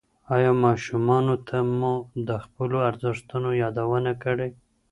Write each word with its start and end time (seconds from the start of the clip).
ایا 0.35 0.51
ماشومانو 0.63 1.35
ته 1.47 1.57
مو 1.79 1.93
د 2.27 2.29
خپلو 2.43 2.77
ارزښتونو 2.89 3.49
یادونه 3.63 4.11
کړې؟ 4.23 4.49